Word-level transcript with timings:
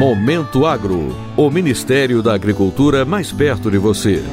Momento 0.00 0.64
Agro, 0.66 1.14
o 1.36 1.50
Ministério 1.50 2.22
da 2.22 2.34
Agricultura 2.34 3.04
mais 3.04 3.30
perto 3.30 3.70
de 3.70 3.78
você. 3.78 4.24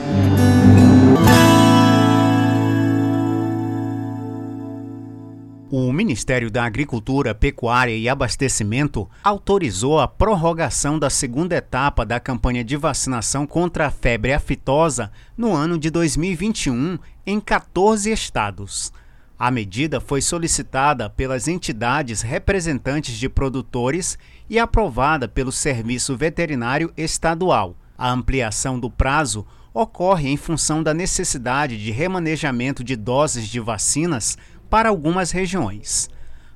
O 5.70 5.92
Ministério 5.92 6.50
da 6.50 6.64
Agricultura, 6.64 7.36
Pecuária 7.36 7.96
e 7.96 8.08
Abastecimento 8.08 9.10
autorizou 9.24 10.00
a 10.00 10.08
prorrogação 10.08 10.98
da 10.98 11.10
segunda 11.10 11.58
etapa 11.58 12.06
da 12.06 12.20
campanha 12.20 12.64
de 12.64 12.78
vacinação 12.78 13.46
contra 13.46 13.88
a 13.88 13.92
febre 13.92 14.34
aftosa 14.34 15.12
no 15.38 15.54
ano 15.54 15.78
de 15.78 15.90
2021 15.90 16.98
em 17.26 17.40
14 17.40 18.10
estados. 18.10 18.92
A 19.40 19.52
medida 19.52 20.02
foi 20.02 20.20
solicitada 20.20 21.12
pelas 21.12 21.48
entidades 21.48 22.22
representantes 22.22 23.16
de 23.16 23.30
produtores 23.30 24.18
e 24.50 24.58
aprovada 24.58 25.28
pelo 25.28 25.52
Serviço 25.52 26.18
Veterinário 26.18 26.92
Estadual. 26.98 27.76
A 27.96 28.10
ampliação 28.12 28.80
do 28.80 28.90
prazo 28.90 29.46
ocorre 29.72 30.28
em 30.28 30.38
função 30.38 30.82
da 30.82 30.92
necessidade 30.92 31.78
de 31.78 31.92
remanejamento 31.92 32.84
de 32.84 32.96
doses 32.96 33.48
de 33.48 33.60
vacinas 33.60 34.40
para 34.72 34.90
algumas 34.90 35.30
regiões. 35.30 36.10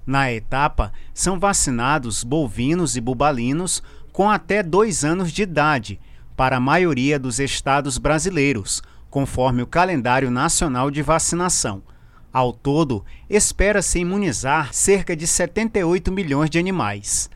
Na 0.04 0.32
etapa, 0.32 0.92
são 1.14 1.40
vacinados 1.40 2.24
bovinos 2.24 2.98
e 2.98 3.02
bubalinos 3.02 3.84
com 4.12 4.28
até 4.28 4.64
dois 4.64 5.06
anos 5.06 5.32
de 5.32 5.44
idade, 5.44 6.00
para 6.36 6.58
a 6.58 6.60
maioria 6.60 7.20
dos 7.20 7.40
estados 7.40 8.00
brasileiros, 8.00 8.82
conforme 9.08 9.62
o 9.62 9.68
calendário 9.68 10.32
nacional 10.32 10.90
de 10.90 11.04
vacinação. 11.04 11.84
Ao 12.34 12.54
todo, 12.54 13.04
espera-se 13.30 14.00
imunizar 14.00 14.74
cerca 14.74 15.16
de 15.16 15.28
78 15.28 16.12
milhões 16.12 16.50
de 16.50 16.58
animais. 16.58 17.30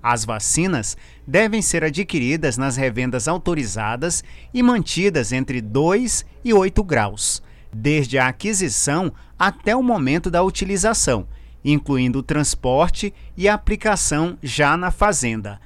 As 0.02 0.24
vacinas 0.24 0.96
devem 1.26 1.62
ser 1.62 1.84
adquiridas 1.84 2.58
nas 2.58 2.78
revendas 2.78 3.28
autorizadas 3.28 4.24
e 4.54 4.62
mantidas 4.62 5.32
entre 5.32 5.62
2 5.62 6.26
e 6.44 6.54
8 6.54 6.84
graus, 6.84 7.42
desde 7.74 8.18
a 8.18 8.28
aquisição 8.28 9.12
até 9.38 9.76
o 9.76 9.84
momento 9.84 10.30
da 10.30 10.44
utilização, 10.44 11.28
incluindo 11.64 12.20
o 12.20 12.24
transporte 12.24 13.14
e 13.36 13.50
a 13.50 13.54
aplicação 13.54 14.38
já 14.42 14.78
na 14.78 14.92
fazenda. 14.92 15.60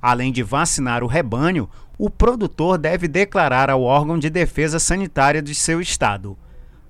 Além 0.00 0.32
de 0.32 0.42
vacinar 0.42 1.02
o 1.02 1.06
rebanho, 1.06 1.68
o 1.98 2.08
produtor 2.08 2.78
deve 2.78 3.08
declarar 3.08 3.68
ao 3.68 3.82
órgão 3.82 4.18
de 4.18 4.30
defesa 4.30 4.78
sanitária 4.78 5.42
de 5.42 5.54
seu 5.54 5.80
estado. 5.80 6.38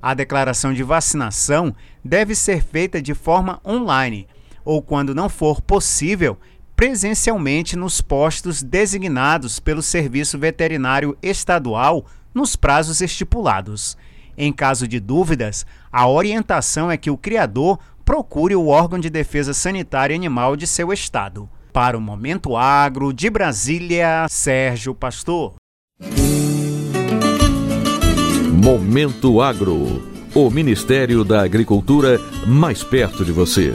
A 0.00 0.14
declaração 0.14 0.72
de 0.72 0.82
vacinação 0.82 1.74
deve 2.04 2.34
ser 2.34 2.62
feita 2.62 3.02
de 3.02 3.14
forma 3.14 3.60
online 3.66 4.28
ou, 4.68 4.82
quando 4.82 5.14
não 5.14 5.30
for 5.30 5.62
possível, 5.62 6.36
presencialmente 6.78 7.74
nos 7.74 8.00
postos 8.00 8.62
designados 8.62 9.58
pelo 9.58 9.82
Serviço 9.82 10.38
Veterinário 10.38 11.18
Estadual 11.20 12.06
nos 12.32 12.54
prazos 12.54 13.00
estipulados. 13.00 13.98
Em 14.36 14.52
caso 14.52 14.86
de 14.86 15.00
dúvidas, 15.00 15.66
a 15.90 16.08
orientação 16.08 16.88
é 16.88 16.96
que 16.96 17.10
o 17.10 17.16
criador 17.16 17.80
procure 18.04 18.54
o 18.54 18.68
órgão 18.68 18.96
de 18.96 19.10
defesa 19.10 19.52
sanitária 19.52 20.14
animal 20.14 20.54
de 20.54 20.68
seu 20.68 20.92
estado. 20.92 21.50
Para 21.72 21.98
o 21.98 22.00
Momento 22.00 22.56
Agro, 22.56 23.12
de 23.12 23.28
Brasília, 23.28 24.28
Sérgio 24.30 24.94
Pastor. 24.94 25.54
Momento 28.52 29.40
Agro. 29.40 30.00
O 30.32 30.48
Ministério 30.48 31.24
da 31.24 31.42
Agricultura 31.42 32.20
mais 32.46 32.84
perto 32.84 33.24
de 33.24 33.32
você. 33.32 33.74